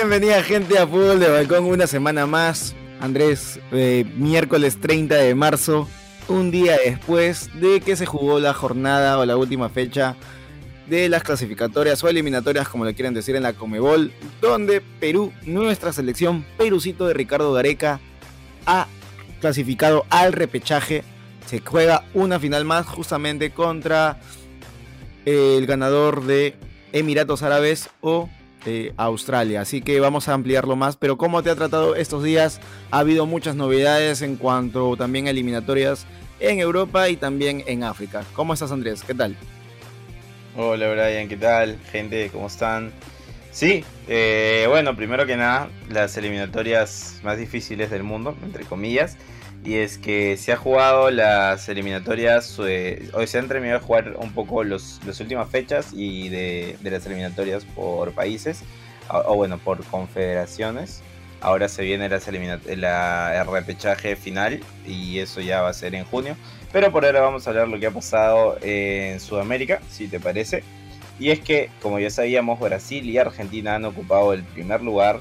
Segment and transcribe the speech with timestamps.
[0.00, 2.76] Bienvenida gente a Fútbol de Balcón una semana más.
[3.00, 5.88] Andrés, eh, miércoles 30 de marzo,
[6.28, 10.14] un día después de que se jugó la jornada o la última fecha
[10.86, 15.92] de las clasificatorias o eliminatorias, como le quieren decir en la Comebol, donde Perú, nuestra
[15.92, 17.98] selección, Perucito de Ricardo Gareca,
[18.66, 18.86] ha
[19.40, 21.02] clasificado al repechaje.
[21.46, 24.20] Se juega una final más justamente contra
[25.24, 26.54] el ganador de
[26.92, 28.28] Emiratos Árabes o
[28.96, 29.60] Australia.
[29.60, 30.96] Así que vamos a ampliarlo más.
[30.96, 32.60] Pero ¿cómo te ha tratado estos días?
[32.90, 36.06] Ha habido muchas novedades en cuanto también a eliminatorias
[36.40, 38.24] en Europa y también en África.
[38.34, 39.02] ¿Cómo estás Andrés?
[39.02, 39.36] ¿Qué tal?
[40.56, 41.78] Hola Brian, ¿qué tal?
[41.92, 42.92] Gente, ¿cómo están?
[43.58, 49.16] Sí, eh, bueno, primero que nada, las eliminatorias más difíciles del mundo, entre comillas,
[49.64, 54.14] y es que se ha jugado las eliminatorias, eh, hoy se han terminado de jugar
[54.16, 58.62] un poco los, las últimas fechas y de, las eliminatorias por países,
[59.10, 61.02] o, bueno, por confederaciones.
[61.40, 66.04] Ahora se viene las la, el repechaje final y eso ya va a ser en
[66.04, 66.36] junio.
[66.72, 70.62] Pero por ahora vamos a hablar lo que ha pasado en Sudamérica, si te parece.
[71.18, 75.20] Y es que, como ya sabíamos, Brasil y Argentina han ocupado el primer lugar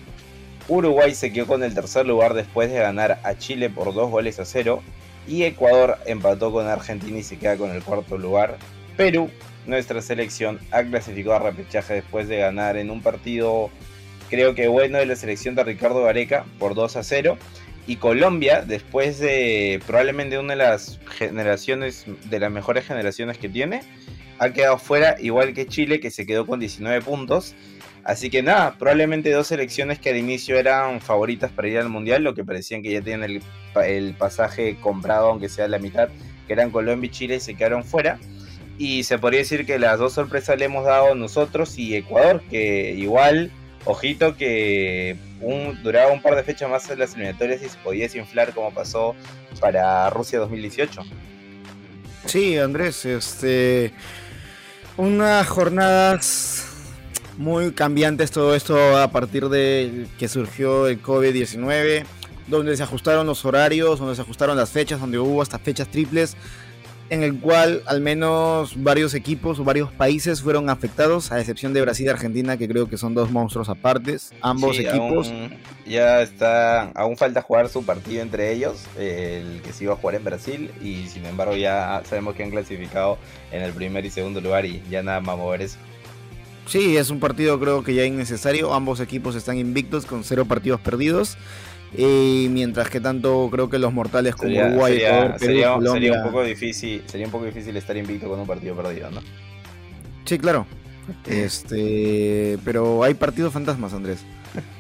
[0.70, 4.40] Uruguay se quedó con el tercer lugar después de ganar a Chile por dos goles
[4.40, 4.84] a cero.
[5.26, 8.58] Y Ecuador empató con Argentina y se queda con el cuarto lugar.
[8.98, 9.30] Perú,
[9.66, 13.70] nuestra selección, ha clasificado a repechaje después de ganar en un partido,
[14.30, 17.38] creo que bueno, de la selección de Ricardo Gareca por 2 a 0.
[17.88, 23.84] Y Colombia, después de probablemente una de las generaciones, de las mejores generaciones que tiene,
[24.40, 27.56] ha quedado fuera, igual que Chile, que se quedó con 19 puntos.
[28.04, 32.24] Así que nada, probablemente dos selecciones que al inicio eran favoritas para ir al Mundial,
[32.24, 33.42] lo que parecían que ya tienen
[33.76, 36.08] el, pasaje comprado, aunque sea la mitad,
[36.48, 38.18] que eran Colombia y Chile, y se quedaron fuera.
[38.78, 42.92] Y se podría decir que las dos sorpresas le hemos dado nosotros y Ecuador, que
[42.92, 43.52] igual,
[43.84, 45.18] ojito que
[45.84, 49.16] duraba un par de fechas más en las eliminatorias y se podía desinflar como pasó
[49.60, 51.02] para Rusia 2018.
[52.26, 53.94] Sí, Andrés, este
[54.98, 56.66] unas jornadas
[57.38, 62.04] muy cambiantes todo esto a partir de que surgió el COVID-19,
[62.48, 66.36] donde se ajustaron los horarios, donde se ajustaron las fechas, donde hubo hasta fechas triples,
[67.10, 71.82] en el cual al menos varios equipos o varios países fueron afectados, a excepción de
[71.82, 75.32] Brasil y Argentina, que creo que son dos monstruos apartes, ambos equipos.
[75.86, 80.16] ya está, aún falta jugar su partido entre ellos, el que se iba a jugar
[80.16, 83.18] en Brasil, y sin embargo ya sabemos que han clasificado
[83.52, 85.78] en el primer y segundo lugar y ya nada más mover eso.
[86.68, 88.74] Sí, es un partido creo que ya innecesario.
[88.74, 91.38] Ambos equipos están invictos con cero partidos perdidos.
[91.96, 97.02] Y mientras que tanto creo que los mortales como Uruguay, sería, sería, un poco difícil,
[97.06, 99.22] sería un poco difícil estar invicto con un partido perdido, ¿no?
[100.26, 100.68] Sí, claro.
[101.26, 104.20] Este, pero hay partidos fantasmas, Andrés.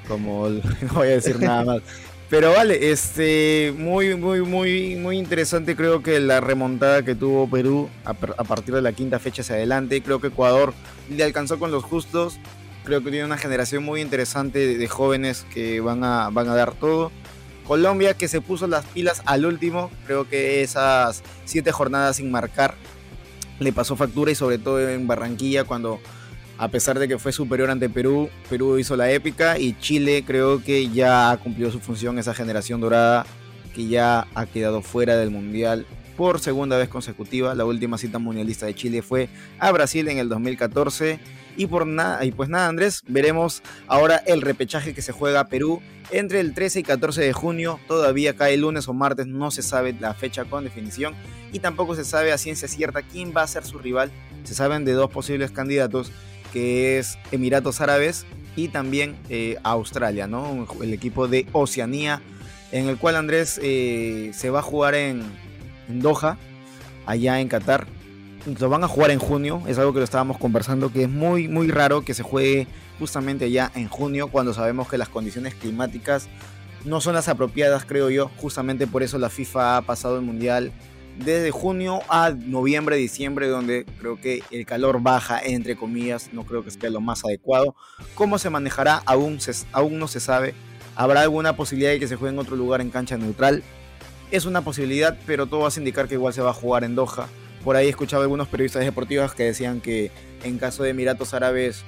[0.08, 1.82] Como no voy a decir nada más.
[2.30, 5.78] Pero vale, este, muy, muy, muy, muy interesante.
[5.78, 10.02] Creo que la remontada que tuvo Perú a, partir de la quinta fecha hacia adelante.
[10.02, 10.74] Creo que Ecuador
[11.10, 12.38] le alcanzó con los justos.
[12.88, 16.74] Creo que tiene una generación muy interesante de, jóvenes que van a, van a dar
[16.74, 17.12] todo.
[17.66, 19.92] Colombia que se puso las pilas al último.
[20.06, 22.76] Creo que esas siete jornadas sin marcar
[23.60, 26.00] le pasó factura y sobre todo en Barranquilla cuando
[26.58, 30.64] a pesar de que fue superior ante Perú, Perú hizo la épica y Chile creo
[30.64, 33.26] que ya ha cumplido su función esa generación dorada
[33.76, 35.86] que ya ha quedado fuera del Mundial
[36.18, 37.56] por segunda vez consecutiva.
[37.56, 39.30] La última cita mundialista de Chile fue
[39.60, 41.20] a Brasil en el 2014.
[41.56, 45.82] Y por nada, y pues nada, Andrés, veremos ahora el repechaje que se juega Perú
[46.12, 47.80] entre el 13 y 14 de junio.
[47.88, 51.16] Todavía cae lunes o martes, no se sabe la fecha con definición
[51.54, 54.12] y tampoco se sabe a ciencia cierta quién va a ser su rival.
[54.44, 56.12] Se saben de dos posibles candidatos
[56.52, 60.68] que es Emiratos Árabes y también eh, Australia, ¿no?
[60.82, 62.22] El equipo de Oceanía,
[62.72, 65.24] en el cual Andrés eh, se va a jugar en,
[65.88, 66.38] Doha,
[67.06, 67.88] allá en Qatar.
[68.60, 71.48] Lo van a jugar en junio, es algo que lo estábamos conversando, que es muy,
[71.48, 72.68] muy raro que se juegue
[72.98, 76.30] justamente allá en junio, cuando sabemos que las condiciones climáticas
[76.86, 78.32] no son las apropiadas, creo yo.
[78.38, 80.72] Justamente por eso la FIFA ha pasado el Mundial
[81.18, 86.64] desde junio a noviembre, diciembre, donde creo que el calor baja, entre comillas, no creo
[86.64, 87.76] que sea lo más adecuado.
[88.16, 89.02] ¿Cómo se manejará?
[89.06, 89.40] Aún,
[89.72, 90.54] aún no se sabe.
[90.96, 93.64] ¿Habrá alguna posibilidad de que se juegue en otro lugar en cancha neutral?
[94.32, 97.28] Es una posibilidad, pero todo hace indicar que igual se va a jugar en Doha.
[97.64, 100.12] Por ahí he escuchado algunos periodistas deportivos que decían que
[100.44, 101.84] en caso de Emiratos Árabes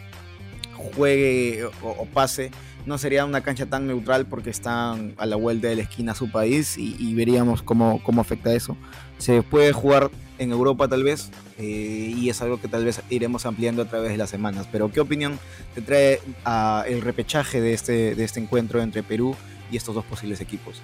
[0.75, 2.51] juegue o pase,
[2.85, 6.15] no sería una cancha tan neutral porque están a la vuelta de la esquina a
[6.15, 8.77] su país y, veríamos cómo, cómo afecta eso.
[9.17, 13.45] Se puede jugar en Europa tal vez, eh, y es algo que tal vez iremos
[13.45, 14.67] ampliando a través de las semanas.
[14.71, 15.37] Pero ¿qué opinión
[15.75, 19.35] te trae a el repechaje de este, de este encuentro entre Perú
[19.71, 20.81] y estos dos posibles equipos?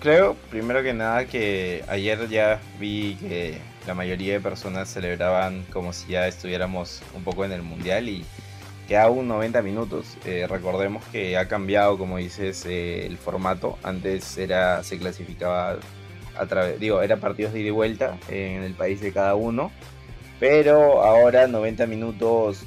[0.00, 5.92] Creo, primero que nada, que ayer ya vi que la mayoría de personas celebraban como
[5.92, 8.24] si ya estuviéramos un poco en el Mundial y
[8.86, 10.16] que aún 90 minutos.
[10.24, 13.76] Eh, recordemos que ha cambiado, como dices, eh, el formato.
[13.82, 15.78] Antes era se clasificaba
[16.36, 19.72] a través, digo, era partidos de ida y vuelta en el país de cada uno,
[20.38, 22.62] pero ahora 90 minutos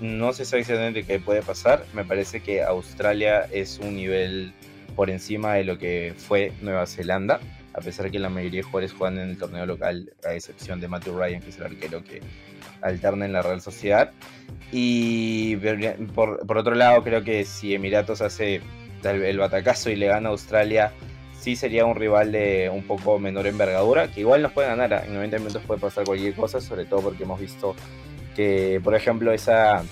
[0.00, 1.84] no se sabe exactamente qué puede pasar.
[1.92, 4.52] Me parece que Australia es un nivel
[4.96, 7.40] por encima de lo que fue Nueva Zelanda,
[7.74, 10.88] a pesar que la mayoría de jugadores juegan en el torneo local, a excepción de
[10.88, 12.20] Matthew Ryan, que es el arquero que
[12.82, 14.10] alterna en la Real Sociedad.
[14.72, 15.56] Y
[16.14, 18.60] por, otro lado, creo que si Emiratos hace
[19.04, 20.92] el batacazo y le gana a Australia,
[21.38, 25.04] sí sería un rival de un poco menor envergadura, que igual nos puede ganar, ¿ah?
[25.06, 27.76] en 90 minutos puede pasar cualquier cosa, sobre todo porque hemos visto
[28.34, 29.84] que, por ejemplo, esa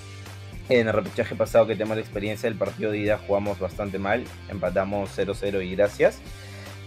[0.68, 4.24] en el repechaje pasado que tenemos la experiencia del partido de ida jugamos bastante mal,
[4.48, 6.20] empatamos 0-0 y gracias.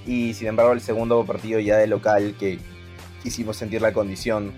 [0.06, 2.60] Y sin embargo el segundo partido ya de local que
[3.24, 4.54] quisimos sentir la condición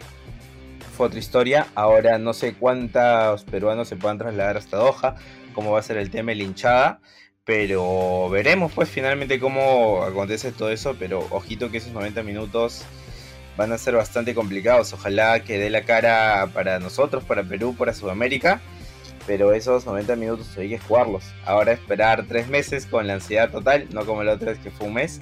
[0.96, 1.68] fue otra historia.
[1.76, 5.16] Ahora no sé cuántos peruanos se puedan trasladar hasta Doha,
[5.54, 7.00] cómo va a ser el tema de la hinchada.
[7.44, 10.96] Pero veremos pues finalmente cómo acontece todo eso.
[10.98, 12.84] Pero ojito que esos 90 minutos
[13.58, 14.94] van a ser bastante complicados.
[14.94, 18.62] Ojalá que dé la cara para nosotros, para Perú, para Sudamérica
[19.28, 21.24] pero esos 90 minutos hay que jugarlos.
[21.46, 24.88] Ahora esperar tres meses con la ansiedad total, no como la otra vez que fue
[24.88, 25.20] un mes,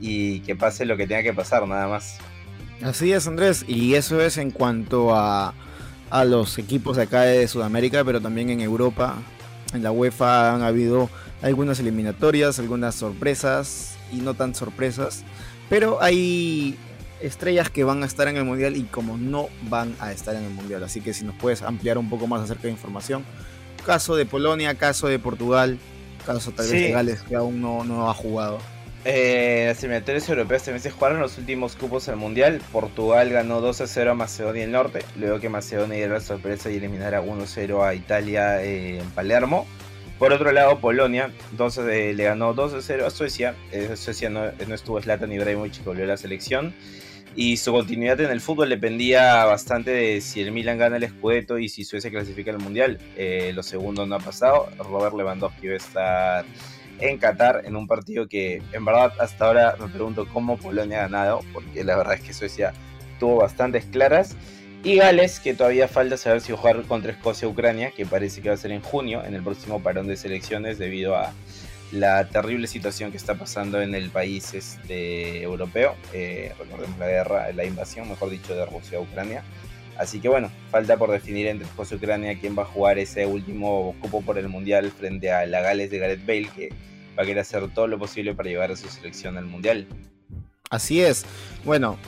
[0.00, 2.18] y que pase lo que tenga que pasar, nada más.
[2.82, 5.54] Así es, Andrés, y eso es en cuanto a,
[6.10, 9.16] a los equipos de acá de Sudamérica, pero también en Europa.
[9.74, 11.10] En la UEFA han habido
[11.42, 15.24] algunas eliminatorias, algunas sorpresas y no tan sorpresas,
[15.68, 16.76] pero hay
[17.22, 20.44] estrellas que van a estar en el mundial y como no van a estar en
[20.44, 20.82] el mundial.
[20.84, 23.24] Así que si nos puedes ampliar un poco más acerca de información.
[23.84, 25.78] Caso de Polonia, caso de Portugal,
[26.26, 28.58] caso tal vez de Gales que aún no, no ha jugado.
[29.06, 32.60] Eh, las eliminatorias europeas también se jugaron los últimos cupos al mundial.
[32.70, 36.70] Portugal ganó 2 a 0 a Macedonia del Norte, luego que Macedonia diera la sorpresa
[36.70, 39.66] y eliminara 1 0 a Italia eh, en Palermo.
[40.18, 43.54] Por otro lado, Polonia entonces, le ganó 2 a 0 a Suecia.
[43.72, 46.74] Eh, Suecia no, no estuvo Zlatan Ibrahimovic, volvió a la selección
[47.36, 51.58] y su continuidad en el fútbol dependía bastante de si el Milan gana el Scudetto
[51.58, 52.98] y si Suecia clasifica al Mundial.
[53.16, 54.68] Eh, lo segundo no ha pasado.
[54.78, 56.44] Robert Lewandowski va a estar
[56.98, 61.02] en Qatar en un partido que en verdad hasta ahora me pregunto cómo Polonia ha
[61.02, 62.72] ganado, porque la verdad es que Suecia
[63.18, 64.36] tuvo bastantes claras.
[64.82, 68.48] Y Gales, que todavía falta saber si jugar contra Escocia o Ucrania, que parece que
[68.48, 71.34] va a ser en junio, en el próximo parón de selecciones, debido a
[71.92, 75.96] la terrible situación que está pasando en el país este, europeo.
[76.12, 79.42] Eh, recordemos la guerra, la invasión, mejor dicho, de Rusia a Ucrania.
[79.98, 83.26] Así que bueno, falta por definir entre Rusia y Ucrania quién va a jugar ese
[83.26, 86.70] último cupo por el Mundial frente a la Gales de Gareth Bale, que
[87.18, 89.86] va a querer hacer todo lo posible para llevar a su selección al Mundial.
[90.70, 91.26] Así es.
[91.64, 91.98] Bueno,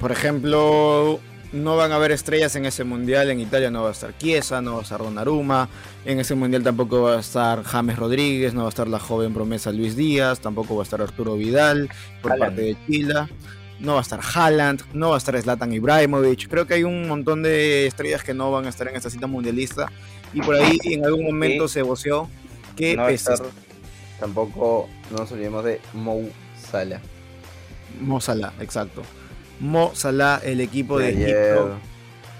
[0.00, 1.20] por ejemplo,
[1.52, 3.30] no van a haber estrellas en ese mundial.
[3.30, 5.68] En Italia no va a estar Chiesa, no va a estar Donnarumma.
[6.04, 9.34] En ese mundial tampoco va a estar James Rodríguez, no va a estar la joven
[9.34, 11.90] promesa Luis Díaz, tampoco va a estar Arturo Vidal
[12.22, 13.14] por parte de Chile.
[13.80, 16.48] No va a estar Haaland, no va a estar Zlatan Ibrahimovic.
[16.48, 19.26] Creo que hay un montón de estrellas que no van a estar en esta cita
[19.26, 19.90] mundialista.
[20.32, 22.28] Y por ahí en algún momento se voció
[22.76, 23.06] que no
[24.18, 26.20] tampoco no nos olvidemos de Mo
[26.70, 27.00] Salah.
[28.00, 29.02] Mo Salah, exacto.
[29.60, 31.78] Mo Salah, el equipo de, Egipto,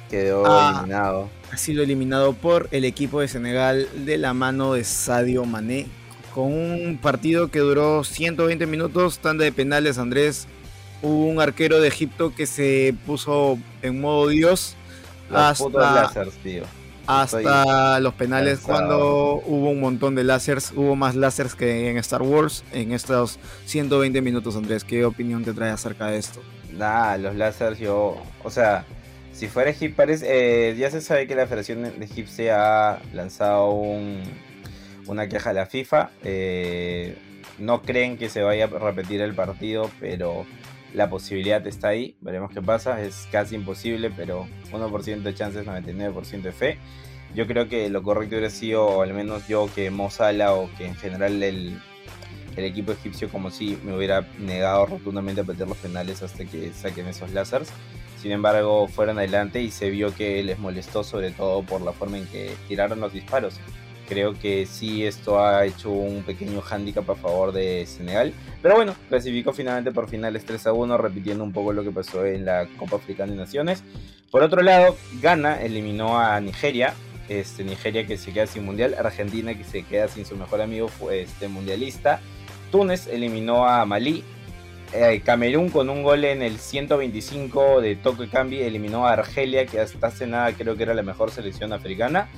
[0.09, 1.29] quedó eliminado.
[1.53, 5.87] Ha sido eliminado por el equipo de Senegal de la mano de Sadio Mané.
[6.35, 10.47] Con un partido que duró 120 minutos, tanda de penales, Andrés.
[11.03, 14.77] Hubo un arquero de Egipto que se puso en modo Dios.
[15.31, 16.11] hasta,
[17.07, 22.23] hasta los penales cuando hubo un montón de láseres, hubo más láseres que en Star
[22.23, 24.85] Wars en estos 120 minutos, Andrés.
[24.85, 26.41] ¿Qué opinión te trae acerca de esto?
[26.73, 28.85] Nada, los láseres yo, o sea,
[29.33, 34.23] si fuera parece, eh, ya se sabe que la Federación de Egipcia ha lanzado un,
[35.07, 36.11] una queja a la FIFA.
[36.25, 37.17] Eh,
[37.59, 40.45] no creen que se vaya a repetir el partido, pero
[40.95, 42.17] la posibilidad está ahí.
[42.21, 43.03] Veremos qué pasa.
[43.03, 46.79] Es casi imposible, pero 1% de chances, 99% de fe.
[47.35, 50.97] Yo creo que lo correcto hubiera sido, al menos yo, que Mozala o que en
[50.97, 51.81] general el,
[52.61, 56.73] el equipo egipcio como si me hubiera negado rotundamente a meter los penales hasta que
[56.73, 57.71] saquen esos lásers.
[58.21, 62.19] Sin embargo, fueron adelante y se vio que les molestó sobre todo por la forma
[62.19, 63.59] en que tiraron los disparos.
[64.09, 68.35] creo que sí esto ha hecho un pequeño hándicap a favor de Senegal.
[68.61, 72.27] Pero bueno, clasificó finalmente por finales 3 a 1, repitiendo un poco lo que pasó
[72.27, 73.85] en la Copa Africana de Naciones.
[74.31, 76.95] Por otro lado, Ghana eliminó a Nigeria.
[77.29, 80.89] Este, Nigeria que se queda sin mundial, Argentina que se queda sin su mejor amigo
[80.89, 82.21] fue este mundialista,
[82.71, 84.25] Túnez eliminó a Malí,
[84.93, 89.79] eh, Camerún con un gol en el 125 de Toque Cambi eliminó a Argelia, que
[89.79, 92.29] hasta hace nada creo que era la mejor selección africana.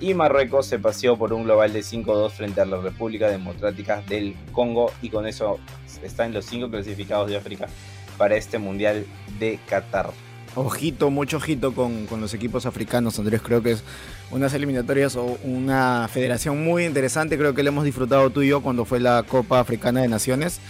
[0.00, 4.34] Y Marruecos se paseó por un global de 5-2 frente a la República Democrática del
[4.50, 4.90] Congo.
[5.02, 5.60] Y con eso
[6.02, 7.68] está en los 5 clasificados de África
[8.16, 9.04] para este Mundial
[9.38, 10.10] de Qatar.
[10.56, 13.40] Ojito, mucho ojito con, con, los equipos africanos, Andrés.
[13.40, 13.84] Creo que es
[14.30, 17.38] unas eliminatorias o una federación muy interesante.
[17.38, 20.60] Creo que le hemos disfrutado tú y yo cuando fue la Copa Africana de Naciones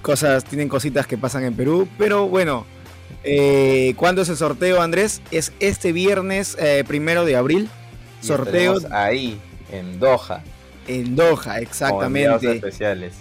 [0.00, 2.66] cosas, tienen cositas que pasan en Perú, pero bueno,
[3.24, 5.20] eh, ¿cuándo es el sorteo, Andrés?
[5.30, 7.68] Es este viernes eh, primero de abril.
[8.20, 10.42] sorteo ahí, en Doha.
[10.86, 12.54] En Doha, exactamente.
[12.54, 13.14] especiales.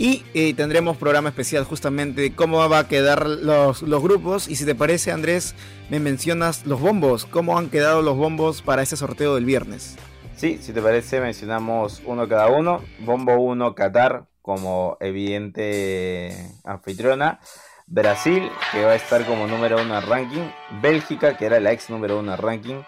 [0.00, 4.48] Y eh, tendremos programa especial justamente de cómo va a quedar los, los, grupos.
[4.48, 5.54] Y si te parece, Andrés,
[5.90, 7.26] me mencionas los bombos.
[7.26, 9.98] ¿Cómo han quedado los bombos para este sorteo del viernes?
[10.36, 12.82] Sí, si te parece, mencionamos uno cada uno.
[13.00, 17.38] Bombo 1, Qatar como evidente anfitriona.
[17.86, 20.50] Brasil, que va a estar como número uno en ranking.
[20.80, 22.80] Bélgica, que era la ex número uno en ranking.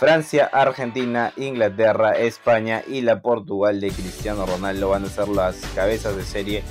[0.00, 6.16] Francia, Argentina, Inglaterra, España y la Portugal de Cristiano Ronaldo van a ser las cabezas
[6.16, 6.62] de serie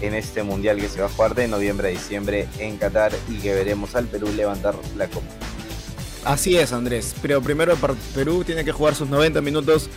[0.00, 3.38] en este mundial que se va a jugar de noviembre a diciembre en Qatar y
[3.38, 5.26] que veremos al Perú levantar la copa.
[6.24, 7.16] Así es, Andrés.
[7.20, 7.76] Pero primero
[8.14, 9.90] Perú tiene que jugar sus 90 minutos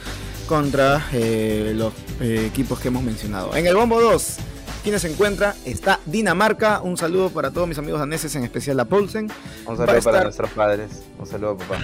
[0.47, 3.55] contra eh, los eh, equipos que hemos mencionado.
[3.55, 4.37] En el bombo 2,
[4.81, 5.53] ¿quiénes se encuentra?
[5.63, 6.81] Está Dinamarca.
[6.81, 9.29] Un saludo para todos mis amigos daneses, en especial a Paulsen.
[9.67, 11.03] Un saludo para nuestros padres.
[11.19, 11.77] Un saludo, papá.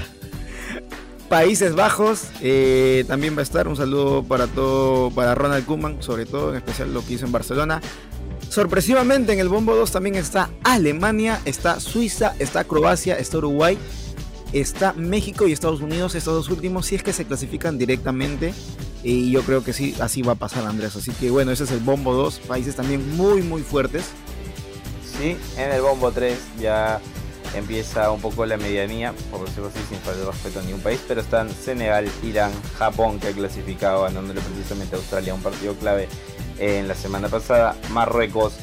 [1.35, 3.67] Países Bajos eh, también va a estar.
[3.67, 7.33] Un saludo para todo, para Ronald Koeman, sobre todo, en especial lo que hizo en
[7.33, 7.81] Barcelona.
[8.47, 13.77] Sorpresivamente en el bombo 2 también está Alemania, está Suiza, está Croacia, está Uruguay
[14.53, 18.53] está México y Estados Unidos, estos dos últimos, si es que se clasifican directamente.
[19.03, 20.95] Y yo creo que sí, así va a pasar Andrés.
[20.95, 24.05] Así que bueno, ese es el Bombo 2, países también muy, muy fuertes.
[25.19, 27.01] Sí, en el Bombo 3 ya
[27.55, 30.99] empieza un poco la medianía, por decirlo así, sin falta de respeto a ningún país,
[31.07, 36.07] pero están Senegal, Irán, Japón, que ha clasificado ganándole precisamente a Australia un partido clave
[36.59, 38.53] en la semana pasada, Marruecos,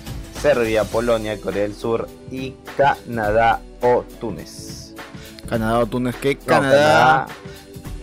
[0.40, 4.94] Serbia, Polonia, Corea del Sur y Canadá o Túnez.
[5.48, 7.26] Canadá o Túnez, que Canadá,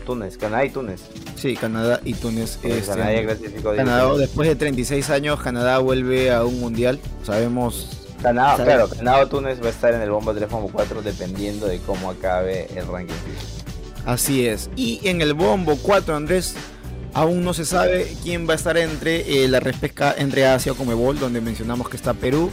[0.06, 1.02] Túnez, Canadá y Túnez.
[1.36, 2.60] Sí, Canadá y Túnez.
[2.64, 7.00] Este, Canadá clasificó Canadá, después de 36 años, Canadá vuelve a un mundial.
[7.24, 7.99] Sabemos.
[8.22, 11.68] Canadá, claro, Canadá o Túnez va a estar en el bombo 3 bombo 4 dependiendo
[11.68, 13.14] de cómo acabe el ranking.
[14.06, 14.70] Así es.
[14.76, 16.56] Y en el bombo 4, Andrés,
[17.14, 20.76] aún no se sabe quién va a estar entre eh, la repesca entre Asia o
[20.76, 22.52] Comebol, donde mencionamos que está Perú,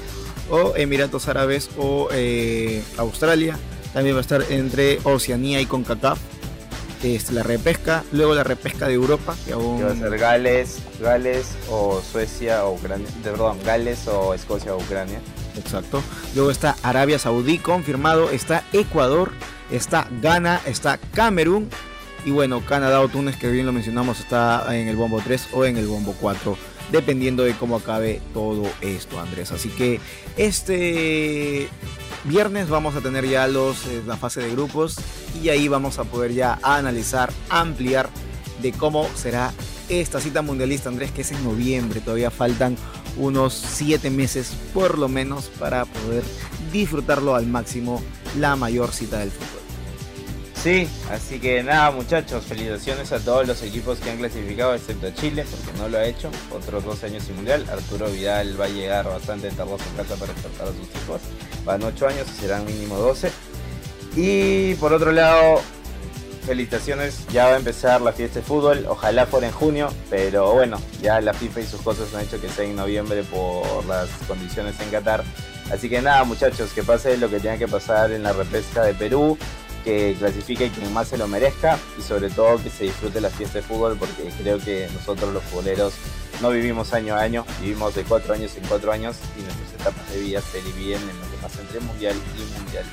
[0.51, 3.59] o Emiratos Árabes o eh, Australia.
[3.93, 6.19] También va a estar entre Oceanía y CONCACAF.
[7.03, 9.37] Este, la repesca, luego la repesca de Europa.
[9.45, 14.79] Que, va a ser Gales, Gales o Suecia o Ucrania, perdón, Gales o Escocia o
[14.79, 15.21] Ucrania.
[15.57, 16.03] Exacto.
[16.35, 19.33] Luego está Arabia Saudí confirmado, está Ecuador,
[19.71, 21.69] está Ghana, está Camerún
[22.27, 25.65] y bueno, Canadá o Túnez, que bien lo mencionamos, está en el bombo 3 o
[25.65, 26.59] en el bombo 4,
[26.91, 29.53] dependiendo de cómo acabe todo esto, Andrés.
[29.53, 30.01] Así que
[30.37, 31.69] este
[32.25, 34.97] viernes vamos a tener ya los, eh, la fase de grupos
[35.41, 38.11] y ahí vamos a poder ya analizar, ampliar
[38.61, 39.53] de cómo será
[39.89, 42.01] esta cita mundialista, Andrés, que es en noviembre.
[42.01, 42.77] Todavía faltan
[43.17, 46.25] unos 7 meses por lo menos para poder
[46.73, 48.03] disfrutarlo al máximo
[48.39, 49.57] la mayor cita del fútbol.
[50.63, 55.15] Sí, así que nada muchachos, felicitaciones a todos los equipos que han clasificado, excepto a
[55.15, 57.65] Chile, porque no lo ha hecho, otros dos años sin mundial.
[57.71, 61.21] Arturo Vidal va a llegar bastante tarde a su casa para despertar a sus hijos.
[61.65, 63.31] Van 8 años serán mínimo 12.
[64.17, 65.61] Y por otro lado,
[66.47, 70.79] felicitaciones, ya va a empezar la fiesta de fútbol, ojalá fuera en junio, pero bueno,
[71.03, 74.79] ya la FIFA y sus cosas han hecho que sea en noviembre por las condiciones
[74.81, 75.25] en Qatar.
[75.71, 78.95] Así que nada muchachos, que pase lo que tenga que pasar en la repesca de
[78.95, 79.37] Perú
[79.87, 83.59] que clasifique quien más se lo merezca y sobre todo que se disfrute la fiesta
[83.59, 85.95] de fútbol porque creo que nosotros los futboleros
[86.43, 90.11] no vivimos año a año, vivimos de cuatro años en cuatro años y nuestras etapas
[90.13, 92.85] de vida se dividen en lo que pasa entre mundial y mundial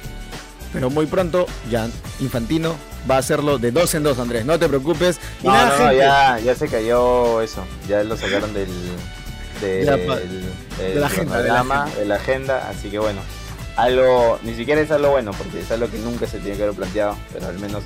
[0.73, 1.87] pero muy pronto ya
[2.19, 2.75] Infantino
[3.09, 4.45] va a hacerlo de dos en dos, Andrés.
[4.45, 5.19] No te preocupes.
[5.43, 7.63] No, no, ya, ya se cayó eso.
[7.87, 8.69] Ya lo sacaron del.
[9.61, 13.21] De, la, de la agenda, Así que bueno,
[13.77, 14.39] algo.
[14.43, 17.15] Ni siquiera es algo bueno, porque es algo que nunca se tiene que haber planteado,
[17.31, 17.83] pero al menos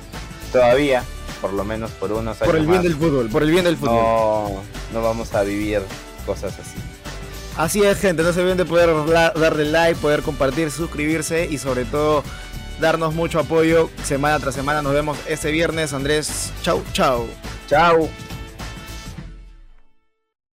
[0.50, 1.04] todavía,
[1.40, 2.52] por lo menos por unos años.
[2.52, 3.94] Por el bien del fútbol, por el bien del fútbol.
[3.94, 5.82] No, no vamos a vivir
[6.26, 6.78] cosas así.
[7.56, 8.88] Así es, gente, no se olviden de poder
[9.34, 12.22] darle like, poder compartir, suscribirse y sobre todo
[12.80, 14.82] darnos mucho apoyo semana tras semana.
[14.82, 15.92] Nos vemos este viernes.
[15.92, 17.26] Andrés, chau, chau.
[17.68, 18.08] Chau.